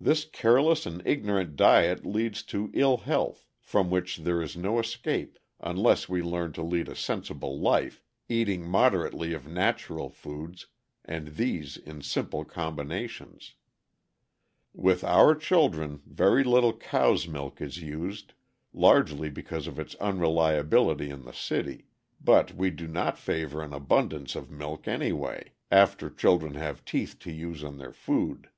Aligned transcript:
This 0.00 0.24
careless 0.26 0.86
and 0.86 1.04
ignorant 1.04 1.56
diet 1.56 2.06
leads 2.06 2.44
to 2.44 2.70
ill 2.72 2.98
health, 2.98 3.48
from 3.58 3.90
which 3.90 4.18
there 4.18 4.40
is 4.40 4.56
no 4.56 4.78
escape 4.78 5.40
unless 5.58 6.08
we 6.08 6.22
learn 6.22 6.52
to 6.52 6.62
lead 6.62 6.88
a 6.88 6.94
sensible 6.94 7.58
life, 7.58 8.00
eating 8.28 8.62
moderately 8.64 9.34
of 9.34 9.48
natural 9.48 10.08
foods, 10.08 10.68
and 11.04 11.34
these 11.34 11.76
in 11.76 12.00
simple 12.00 12.44
combinations. 12.44 13.54
"'With 14.72 15.02
our 15.02 15.34
children, 15.34 16.02
very 16.06 16.44
little 16.44 16.72
cow's 16.76 17.26
milk 17.26 17.60
is 17.60 17.78
used, 17.78 18.34
largely 18.72 19.30
because 19.30 19.66
of 19.66 19.80
its 19.80 19.96
unreliability 19.96 21.10
in 21.10 21.24
the 21.24 21.32
city; 21.32 21.86
but 22.22 22.54
we 22.54 22.70
do 22.70 22.86
not 22.86 23.18
favor 23.18 23.62
an 23.62 23.72
abundance 23.72 24.36
of 24.36 24.48
milk 24.48 24.86
anyway, 24.86 25.50
after 25.72 26.08
children 26.08 26.54
have 26.54 26.84
teeth 26.84 27.18
to 27.18 27.32
use 27.32 27.64
on 27.64 27.78
their 27.78 27.92
food. 27.92 28.48